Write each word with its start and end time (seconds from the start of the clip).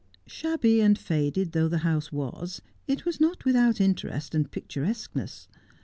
Shabby 0.25 0.81
and 0.81 0.97
faded 0.97 1.51
though 1.51 1.67
the 1.67 1.77
house 1.85 2.11
was, 2.11 2.59
it 2.87 3.05
was 3.05 3.21
not 3.21 3.45
without 3.45 3.79
interest 3.79 4.33
and 4.33 4.49
picturesqueness. 4.49 5.47